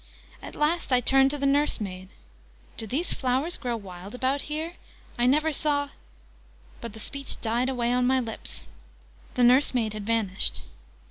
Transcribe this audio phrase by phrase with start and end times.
[0.41, 2.09] At last I turned to the nursemaid.
[2.75, 4.77] "Do these flowers grow wild about here?
[5.15, 5.89] I never saw"
[6.81, 8.65] but the speech died away on my lips.
[9.35, 10.61] The nursemaid had vanished!